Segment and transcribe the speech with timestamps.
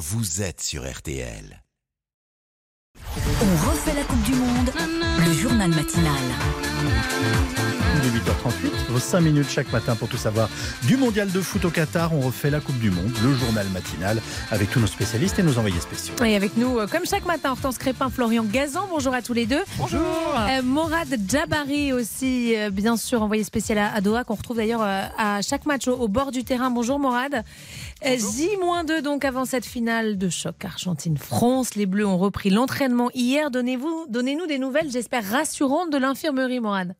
[0.00, 1.62] vous êtes sur RTL.
[2.96, 4.70] On refait la Coupe du Monde,
[5.26, 6.22] le journal matinal.
[8.62, 10.48] Il est 8h38, vos 5 minutes chaque matin pour tout savoir
[10.86, 12.12] du mondial de foot au Qatar.
[12.14, 15.58] On refait la Coupe du Monde, le journal matinal, avec tous nos spécialistes et nos
[15.58, 16.14] envoyés spéciaux.
[16.24, 18.86] Et avec nous, euh, comme chaque matin, Hortense Crépin, Florian Gazan.
[18.90, 19.62] Bonjour à tous les deux.
[19.78, 20.00] Bonjour
[20.48, 24.82] Euh, Morad Jabari aussi, euh, bien sûr, envoyé spécial à, à Doha, qu'on retrouve d'ailleurs
[24.82, 26.70] euh, à chaque match au, au bord du terrain.
[26.70, 27.44] Bonjour Morad.
[28.06, 31.74] Euh, J-2 donc avant cette finale de choc Argentine-France.
[31.74, 33.50] Les Bleus ont repris l'entraînement hier.
[33.50, 36.94] Donnez-vous, donnez-nous des nouvelles, j'espère, rassurantes de l'infirmerie, Morad.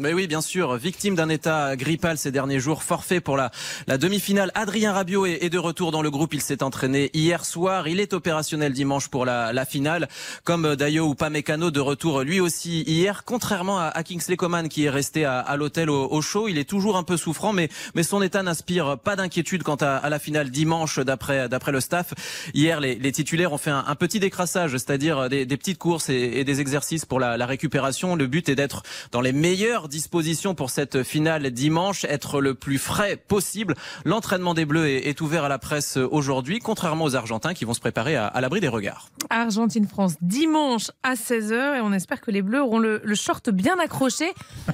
[0.00, 3.50] Mais oui, bien sûr, victime d'un état grippal ces derniers jours, forfait pour la,
[3.88, 4.52] la demi-finale.
[4.54, 6.34] Adrien Rabiot est, est de retour dans le groupe.
[6.34, 7.88] Il s'est entraîné hier soir.
[7.88, 10.08] Il est opérationnel dimanche pour la, la finale.
[10.44, 13.24] Comme Dayo ou Pamecano de retour lui aussi hier.
[13.24, 16.58] Contrairement à, à Kingsley Coman qui est resté à, à l'hôtel au, au chaud, il
[16.58, 20.08] est toujours un peu souffrant, mais, mais son état n'inspire pas d'inquiétude quant à, à
[20.10, 22.14] la finale dimanche d'après d'après le staff.
[22.54, 26.14] Hier, les, les titulaires ont fait un, petit décrassage, c'est-à-dire des, des petites courses et,
[26.38, 28.14] et des exercices pour la, la récupération.
[28.14, 32.78] Le but est d'être dans les meilleurs disposition pour cette finale dimanche, être le plus
[32.78, 33.74] frais possible.
[34.04, 37.74] L'entraînement des Bleus est, est ouvert à la presse aujourd'hui, contrairement aux Argentins qui vont
[37.74, 39.08] se préparer à, à l'abri des regards.
[39.30, 43.78] Argentine-France dimanche à 16h et on espère que les Bleus auront le, le short bien
[43.78, 44.26] accroché.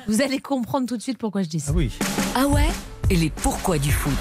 [0.09, 1.73] Vous allez comprendre tout de suite pourquoi je dis ça.
[1.73, 1.91] Ah oui.
[2.35, 2.69] Ah ouais?
[3.11, 4.12] Et les pourquoi du foot?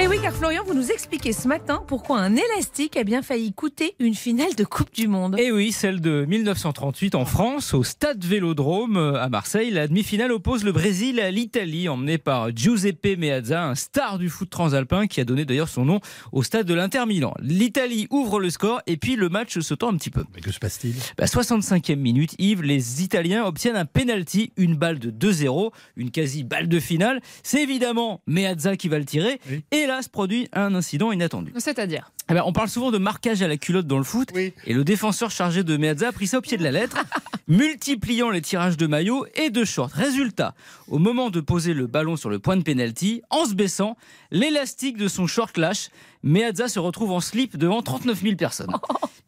[0.00, 3.52] Et oui, car Florian, vous nous expliquez ce matin pourquoi un élastique a bien failli
[3.52, 5.38] coûter une finale de Coupe du Monde.
[5.38, 9.70] Et oui, celle de 1938 en France, au stade Vélodrome à Marseille.
[9.70, 14.48] La demi-finale oppose le Brésil à l'Italie, emmené par Giuseppe Meazza, un star du foot
[14.48, 16.00] transalpin qui a donné d'ailleurs son nom
[16.32, 17.34] au stade de l'Inter Milan.
[17.40, 20.24] L'Italie ouvre le score et puis le match se tend un petit peu.
[20.34, 20.94] Mais que se passe-t-il?
[21.18, 26.44] Bah, 65e minute, Yves, les Italiens obtiennent un penalty, une balle de 2-0, une quasi
[26.44, 27.20] balle de finale.
[27.42, 29.38] C'est évidemment Meazza qui va le tirer.
[29.50, 29.62] Oui.
[29.70, 31.52] Et là se produit un incident inattendu.
[31.56, 34.28] C'est-à-dire Eh ben, on parle souvent de marquage à la culotte dans le foot.
[34.34, 34.52] Oui.
[34.66, 36.96] Et le défenseur chargé de Meazza a pris ça au pied de la lettre,
[37.48, 39.92] multipliant les tirages de maillot et de short.
[39.92, 40.54] Résultat,
[40.88, 43.96] au moment de poser le ballon sur le point de pénalty, en se baissant,
[44.30, 45.90] l'élastique de son short lâche.
[46.22, 48.72] Meazza se retrouve en slip devant 39 000 personnes.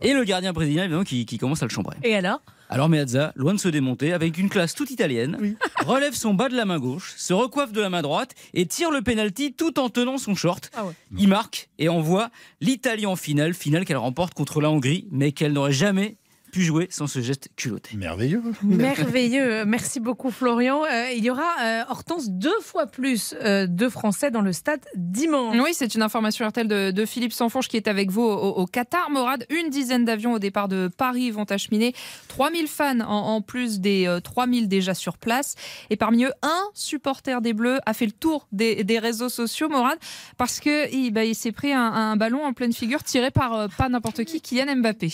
[0.00, 1.96] Et le gardien brésilien, évidemment, qui, qui commence à le chambrer.
[2.02, 2.40] Et alors?
[2.68, 6.56] Alors Meazza, loin de se démonter, avec une classe toute italienne, relève son bas de
[6.56, 9.90] la main gauche, se recoiffe de la main droite et tire le penalty tout en
[9.90, 10.70] tenant son short.
[10.74, 10.92] Ah ouais.
[11.18, 12.30] Il marque et envoie
[12.60, 16.16] l'Italie en finale, finale qu'elle remporte contre la Hongrie, mais qu'elle n'aurait jamais
[16.54, 17.96] pu jouer sans ce geste culotté.
[17.96, 18.40] Merveilleux.
[18.62, 19.64] Merveilleux.
[19.64, 20.84] Merci beaucoup, Florian.
[20.84, 24.80] Euh, il y aura, euh, Hortense, deux fois plus euh, de Français dans le stade
[24.94, 25.56] dimanche.
[25.60, 28.66] Oui, c'est une information RTL de, de Philippe Sanfourche qui est avec vous au, au
[28.66, 29.10] Qatar.
[29.10, 31.92] Morad, une dizaine d'avions au départ de Paris vont acheminer
[32.28, 35.56] 3000 fans en, en plus des euh, 3000 déjà sur place.
[35.90, 39.68] Et parmi eux, un supporter des Bleus a fait le tour des, des réseaux sociaux,
[39.68, 39.98] Morad,
[40.38, 43.54] parce que il, bah, il s'est pris un, un ballon en pleine figure tiré par
[43.54, 45.12] euh, pas n'importe qui, Kylian Mbappé.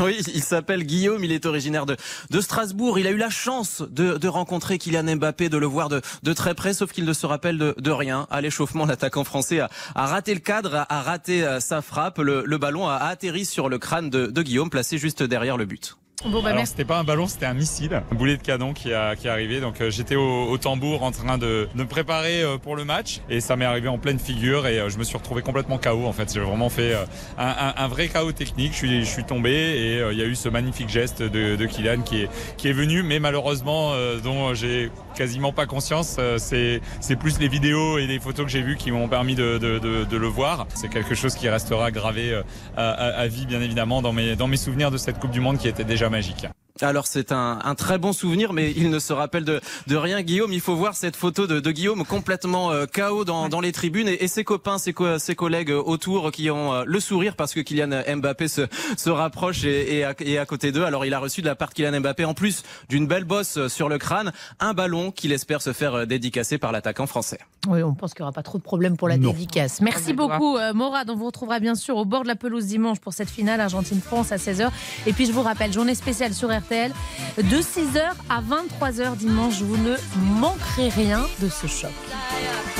[0.00, 1.96] Oui, il s'appelle Guillaume, il est originaire de,
[2.40, 2.98] Strasbourg.
[2.98, 6.54] Il a eu la chance de, de rencontrer Kylian Mbappé, de le voir de, très
[6.54, 8.26] près, sauf qu'il ne se rappelle de, de rien.
[8.30, 12.18] À l'échauffement, l'attaquant français a, raté le cadre, a, raté euh, sa frappe.
[12.18, 15.66] Le, le ballon a atterri sur le crâne de, de Guillaume, placé juste derrière le
[15.66, 15.96] but.
[16.24, 18.92] Bon, bah, Alors c'était pas un ballon, c'était un missile, un boulet de canon qui,
[18.94, 19.60] a, qui est arrivé.
[19.60, 22.84] Donc euh, j'étais au, au tambour en train de, de me préparer euh, pour le
[22.84, 25.78] match et ça m'est arrivé en pleine figure et euh, je me suis retrouvé complètement
[25.78, 26.06] KO.
[26.06, 26.94] En fait, j'ai vraiment fait
[27.38, 28.72] un, un- un vrai KO technique.
[28.72, 31.66] Je suis, je suis tombé et il y a eu ce magnifique geste de, de
[31.66, 36.18] Kylian qui est, qui est venu, mais malheureusement euh, dont j'ai quasiment pas conscience.
[36.38, 39.58] C'est, c'est plus les vidéos et les photos que j'ai vues qui m'ont permis de,
[39.58, 40.66] de, de, de le voir.
[40.74, 42.40] C'est quelque chose qui restera gravé
[42.76, 45.40] à, à- à vie, bien évidemment, dans mes, dans mes souvenirs de cette Coupe du
[45.40, 46.61] Monde qui était déjà magique.
[46.82, 50.22] Alors c'est un, un très bon souvenir, mais il ne se rappelle de, de rien.
[50.22, 53.72] Guillaume, il faut voir cette photo de, de Guillaume complètement euh, KO dans, dans les
[53.72, 57.36] tribunes et, et ses copains, ses, co- ses collègues autour qui ont euh, le sourire
[57.36, 58.62] parce que Kylian Mbappé se,
[58.96, 60.84] se rapproche et, et, à, et à côté d'eux.
[60.84, 63.68] Alors il a reçu de la part de Kylian Mbappé, en plus d'une belle bosse
[63.68, 67.38] sur le crâne, un ballon qu'il espère se faire euh, dédicacer par l'attaquant français.
[67.68, 69.30] Oui, on pense qu'il n'y aura pas trop de problèmes pour la Non.
[69.30, 69.80] dédicace.
[69.80, 71.08] Merci beaucoup, euh, Morad.
[71.10, 74.32] On vous retrouvera bien sûr au bord de la pelouse dimanche pour cette finale Argentine-France
[74.32, 74.68] à 16h.
[75.06, 79.60] Et puis, je vous rappelle, journée spéciale sur De 6h à 23h dimanche.
[79.60, 79.94] Vous ne
[80.40, 81.90] manquerez rien de ce choc.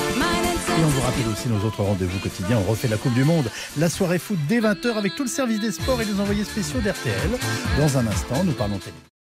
[0.09, 2.57] Et on vous rappelle aussi nos autres rendez-vous quotidiens.
[2.57, 5.59] On refait la Coupe du Monde, la soirée foot dès 20h avec tout le service
[5.59, 7.29] des sports et les envoyés spéciaux d'RTL.
[7.77, 9.12] Dans un instant, nous parlons télé.